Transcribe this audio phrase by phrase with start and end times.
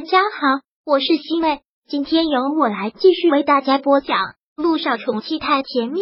[0.00, 4.16] 大家好，我是西妹，今天由我来继续为大家播讲
[4.56, 6.00] 《路上宠妻太甜蜜》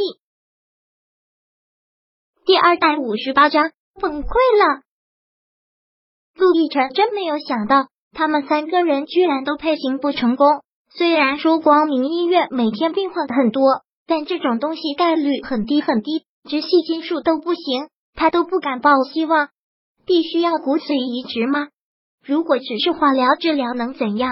[2.47, 4.83] 第二百五十八章崩溃了。
[6.37, 10.47] 陆亦辰真没有想到，他们三个人居然都配型不成功。
[10.91, 19.49] 虽然说光明医院每天病患很多，但这种东西概率很低很低，直系亲属都不行，他都不敢抱希望。
[20.07, 21.67] 必须要骨髓移植吗？
[22.25, 24.31] 如果只是化疗治疗能怎样？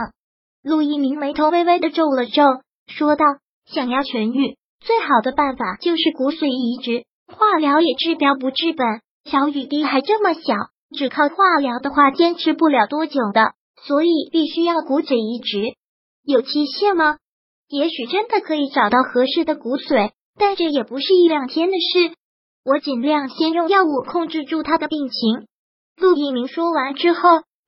[0.63, 2.43] 陆一鸣眉头微微的皱了皱，
[2.89, 3.25] 说道
[3.71, 7.05] ：“想要痊愈，最好的办法就是骨髓移植。
[7.33, 8.85] 化疗也治标不治本。
[9.25, 10.55] 小雨滴还这么小，
[10.97, 13.53] 只靠化疗的话，坚持不了多久的。
[13.87, 15.77] 所以必须要骨髓移植。
[16.25, 17.19] 有期限吗？
[17.69, 22.15] 也许真的可以找到合适的骨髓，但这也不是一两天的事。
[22.65, 25.47] 我尽量先用药物控制住他的病情。”
[25.97, 27.21] 陆一鸣说完之后。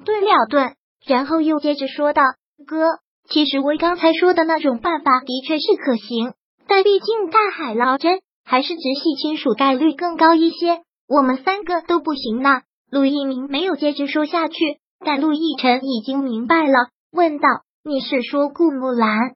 [0.04, 0.74] 顿了顿，
[1.06, 2.22] 然后又接着说道
[2.66, 2.98] ：“哥，
[3.28, 6.34] 其实我刚才说的那种办法的确是可行，
[6.66, 10.80] 但毕竟大海捞针，还是直系亲属概率更高一些。
[11.08, 14.56] 我们三个都不行呢。”陆一鸣没有接着说下去，
[15.04, 17.48] 但陆亦辰已经明白了，问道
[17.84, 19.34] ：“你是说顾木兰？”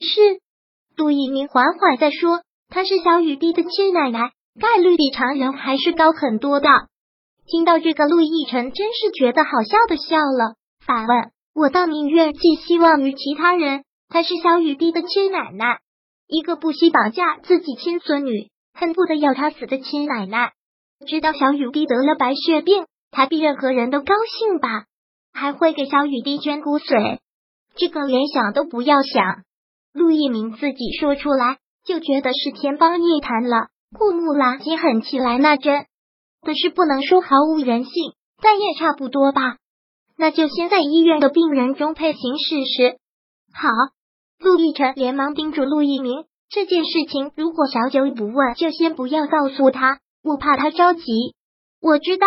[0.00, 0.40] 是。
[0.96, 2.40] 陆一鸣缓缓在说
[2.70, 6.68] ：“她是小雨滴的亲奶奶，概率比常人还是高很多的。”
[7.46, 10.54] 听到这个，陆亦辰真是觉得好笑的笑了，
[10.86, 15.80] 反问：“我到明月寄希望于其他人，她是小雨滴的亲奶奶，
[16.26, 20.52] 一个不惜绑架自己亲孙女，恨不得要她死的亲奶奶。
[21.06, 24.86] 知道小雨滴得了白血病，她比任何人都高兴吧？
[25.32, 27.18] 还会给小雨滴捐骨髓，
[27.76, 29.42] 这个连想都不要想。”
[29.92, 33.68] 陆一鸣自己说出来，就觉得是天方夜谭了。
[33.96, 35.86] 顾木兰也狠起来，那真。
[36.44, 37.92] 可是不能说毫无人性，
[38.40, 39.56] 但也差不多吧。
[40.16, 42.98] 那就先在医院的病人中配型试试。
[43.52, 43.68] 好，
[44.38, 51.02] 陆亦辰连忙叮嘱陆一鸣，这件事情如果小九不问，就先不要告诉他，我怕他着急。
[51.80, 52.26] 我知道。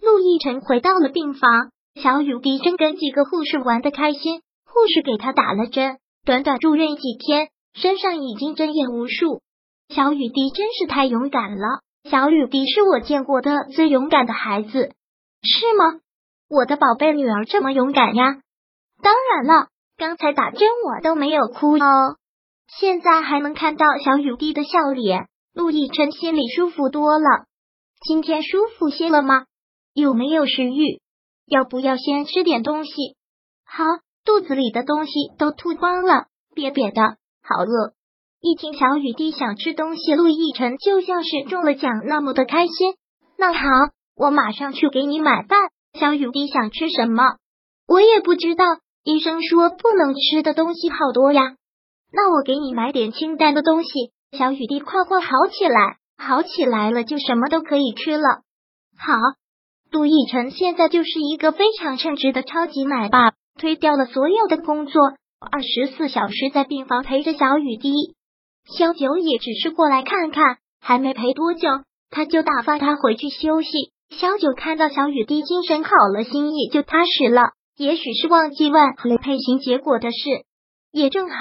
[0.00, 9.42] 陆亦辰回到了病房，小雨滴正跟几个护士玩的开心，护士给他打了针，短短住院几天，身上已经针眼无数。
[9.94, 11.82] 小雨滴真是太勇敢了。
[12.04, 14.94] 小雨滴是我见过的最勇敢的孩子，
[15.42, 16.00] 是吗？
[16.48, 18.40] 我的宝贝女儿这么勇敢呀！
[19.02, 22.16] 当然了，刚才打针我都没有哭哦，
[22.66, 27.44] 现在还能看到小雨滴的笑脸，陆亦辰心里舒服多了。
[28.00, 29.44] 今天舒服些了吗？
[29.92, 31.00] 有没有食欲？
[31.46, 32.92] 要不要先吃点东西？
[33.64, 33.84] 好，
[34.24, 37.92] 肚子里的东西都吐光了，瘪瘪的，好饿。
[38.42, 42.94] 一听小雨滴想吃东西，陆亦辰就像是中了奖那么的开心。
[43.36, 43.60] 那好，
[44.16, 45.58] 我马上去给你买饭。
[45.92, 47.22] 小雨滴想吃什么？
[47.86, 48.64] 我也不知道。
[49.04, 51.54] 医生说不能吃的东西好多呀。
[52.12, 53.90] 那我给你买点清淡的东西。
[54.32, 58.40] 小雨滴快快好起来，好起来了就什么都可以吃了。
[58.96, 59.12] 好，
[59.90, 65.02] 陆亦辰现在就是一个非常称职的超级奶爸，推掉了所有的工作，
[65.40, 67.92] 二十四小时在病房陪着小雨滴。
[68.76, 71.68] 萧九也只是过来看看，还没陪多久，
[72.10, 73.70] 他就打发他回去休息。
[74.10, 77.52] 萧九看到小雨滴精神好了，心意就踏实了。
[77.76, 80.16] 也许是忘记问雷佩行结果的事，
[80.92, 81.36] 也正好，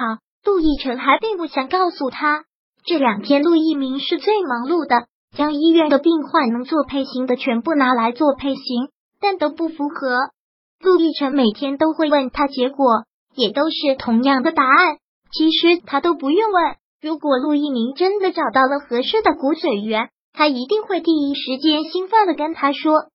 [0.46, 2.46] 陆亦辰还并不想告诉他。
[2.86, 10.32] 这两天，陆一鸣是最忙碌的，将医院的病患能做配型的全部拿来做配型，但都不符合。
[10.80, 13.04] 陆亦辰每天都会问他结果，
[13.36, 14.98] 也都是同样的答案。
[15.32, 16.76] 其实他都不用问。
[17.02, 23.06] 如果陆一鸣真的找到了合适的骨髓源，他一定会第一时间兴奋的跟他说。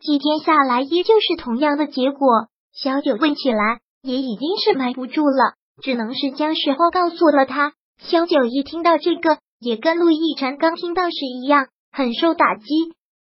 [0.00, 2.48] 几天下来，依旧是同样的结果。
[2.72, 7.72] 小九问起来也已经是瞒不住了，只能是将实话告诉了他。
[7.98, 12.64] 小九一听到这个，也跟陆亦辰刚听到时一样，很受打击。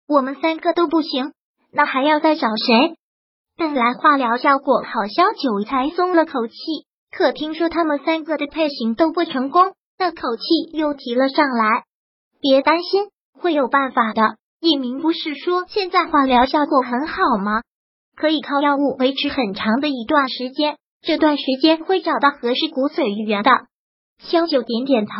[0.09, 1.33] 我们三个都不行，
[1.73, 2.97] 那还要再找谁？
[3.59, 6.55] 本来化疗效果好，小九才松了口气。
[7.11, 9.75] 可听说他们三个的配型都不成功。
[10.01, 10.43] 那口气
[10.73, 11.85] 又提了上来，
[12.41, 13.09] 别担心，
[13.39, 14.39] 会有办法的。
[14.59, 17.61] 一鸣不是说现在化疗效果很好吗？
[18.17, 23.51] 可以靠药物维持很长的一段时间，这段时间会找到合适骨髓源的。
[24.21, 25.13] 萧九点点头，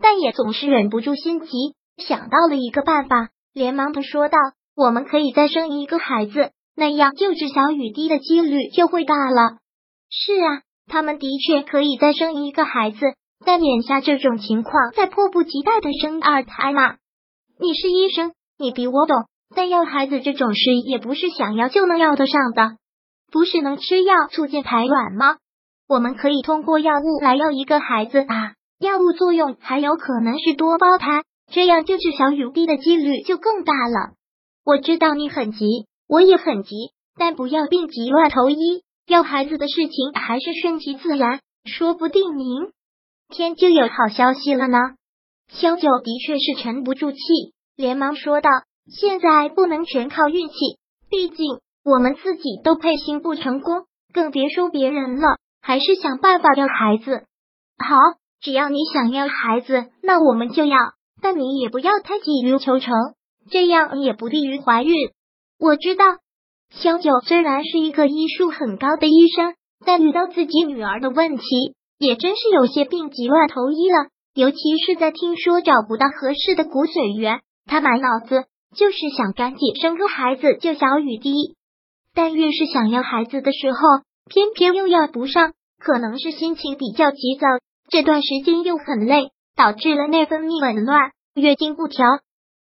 [0.00, 4.36] 但也总是忍不住心急，想到了一个办法，连忙的说道
[4.74, 9.58] ：“我们可以再生一个孩子，那样救治小雨滴的几率就会大了。”
[10.10, 12.98] 是啊，他们的确可以再生一个孩子。
[13.44, 16.96] 但眼下这种情况，在迫不及待的生二胎吗？
[17.58, 19.16] 你是医生，你比我懂。
[19.54, 22.76] 但要孩子这种事，也不是想要就能要得上的。
[23.30, 25.36] 不是能吃药促进排卵吗？
[25.88, 34.14] 我们可以通过药物来要一个孩子啊，药物作用还有可能是多胞胎，这样救治小雨滴的几率就更大了。
[34.64, 36.74] 我知道你很急，我也很急，
[37.18, 42.70] 但不要病急乱投医，要孩子的事情还是顺其自然，说不定您
[43.28, 44.78] 天就有好消息了呢。
[45.48, 47.18] 萧九的确是沉不住气，
[47.76, 48.50] 连忙说道
[48.90, 50.54] ：“现在不能全靠运气，
[51.08, 55.36] 毕竟……”我们自己都配型不成功，更别说别人了。
[55.60, 57.26] 还是想办法要孩子。
[57.76, 57.96] 好，
[58.40, 60.78] 只要你想要孩子，那我们就要。
[61.20, 62.94] 但你也不要太急于求成，
[63.50, 64.94] 这样也不利于怀孕。
[65.58, 66.04] 我知道，
[66.70, 69.54] 萧九虽然是一个医术很高的医生，
[69.84, 71.44] 但遇到自己女儿的问题，
[71.98, 74.08] 也真是有些病急乱投医了。
[74.34, 78.46] 尤其是在听说找不到合适的骨髓源，他满脑子
[78.76, 81.32] 就是想赶紧生个孩子救小雨滴。
[82.14, 83.78] 但越是想要孩子的时候，
[84.28, 87.46] 偏偏又要不上，可能是心情比较急躁，
[87.88, 92.04] 这段时间又很累，导致了内分泌紊乱，月经不调。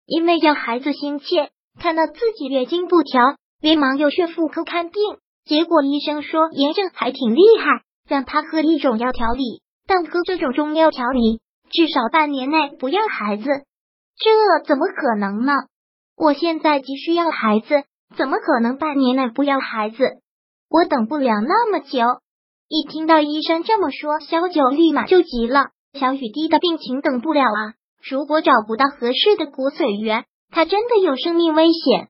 [0.04, 1.50] 因为要孩子心切，
[1.80, 5.02] 看到自己月经不调，连忙又去妇科看病。
[5.46, 11.40] 结果医生说炎症还挺厉害，让他喝一种药调理，但喝这种中药调理，
[11.70, 15.52] 至少半年内不要孩子，这怎么可能呢？
[16.16, 17.84] 我现在急需要孩子。
[18.14, 19.96] 怎么可能半年内不要孩子？
[20.68, 22.00] 我等不了那么久。
[22.68, 25.70] 一听到医生这么说，小九立马就急了。
[25.98, 27.72] 小雨滴的病情等不了啊！
[28.06, 32.08] 如果找不到合适的骨髓源，他真的有生命危险。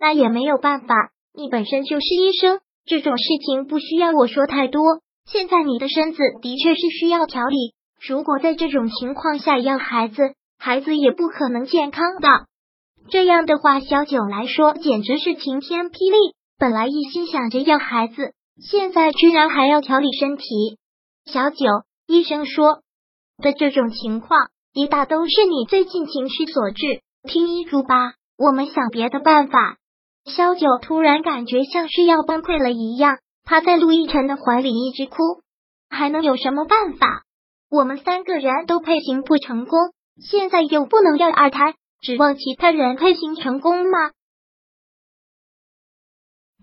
[0.00, 4.82] 那也没有办法，你本身就是医生，这种事情不需要我说太多。
[5.26, 12.28] 现在你的身子的确是需要调理，如果在这种情况下要孩子，孩子也不可能健康的。
[13.08, 16.34] 这样的话，小九来说简直是晴天霹雳。
[16.58, 18.32] 本来一心想着要孩子，
[18.62, 20.44] 现在居然还要调理身体。
[21.26, 21.56] 小九，
[22.06, 22.82] 医生说
[23.38, 27.02] 的这种情况，一大都是你最近情绪所致。
[27.28, 29.76] 听医嘱吧，我们想别的办法。
[30.24, 35.16] 小九突然感觉像是要崩溃了一样，趴在陆亦辰的怀里一直哭。
[35.88, 37.22] 还能有什么办法？
[37.70, 39.78] 我们三个人都配型不成功，
[40.20, 41.74] 现在又不能要二胎。
[42.02, 44.10] 指望其他人配型成功吗？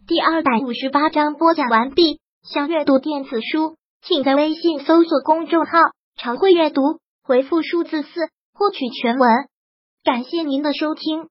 [0.06, 2.20] 第二百五十八章播讲完毕。
[2.44, 5.80] 想阅读电子书，请在微信搜索公众号
[6.20, 6.82] “常会阅读”，
[7.24, 8.10] 回复数字四
[8.54, 9.30] 获取全文。
[10.04, 11.30] 感谢您的收听。